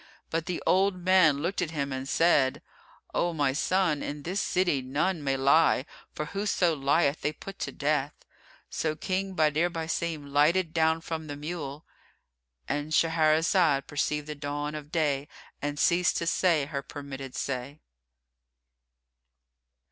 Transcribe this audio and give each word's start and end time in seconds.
But 0.31 0.47
the 0.47 0.63
old 0.65 0.95
man 0.95 1.43
looked 1.43 1.61
at 1.61 1.69
him 1.69 1.91
and 1.93 2.09
said, 2.09 2.63
"O 3.13 3.33
my 3.33 3.53
son, 3.53 4.01
in 4.01 4.23
this 4.23 4.41
city 4.41 4.81
none 4.81 5.23
may 5.23 5.37
lie, 5.37 5.85
for 6.11 6.25
whoso 6.25 6.75
lieth 6.75 7.21
they 7.21 7.31
put 7.31 7.59
to 7.59 7.71
death." 7.71 8.15
So 8.67 8.95
King 8.95 9.35
Badr 9.35 9.67
Basim 9.67 10.31
lighted 10.31 10.73
down 10.73 11.01
from 11.01 11.27
the 11.27 11.35
mule.——And 11.35 12.93
Shahrazad 12.93 13.85
perceived 13.85 14.25
the 14.25 14.33
dawn 14.33 14.73
of 14.73 14.91
day 14.91 15.27
and 15.61 15.77
ceased 15.77 16.17
to 16.17 16.25
say 16.25 16.65
her 16.65 16.81
permitted 16.81 17.35
say. 17.35 17.77